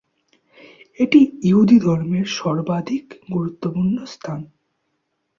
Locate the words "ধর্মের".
1.79-2.25